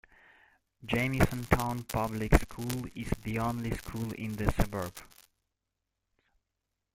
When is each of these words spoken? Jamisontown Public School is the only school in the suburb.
Jamisontown 0.83 1.87
Public 1.87 2.33
School 2.33 2.87
is 2.95 3.11
the 3.21 3.37
only 3.37 3.69
school 3.77 4.11
in 4.13 4.33
the 4.35 4.51
suburb. 4.51 4.97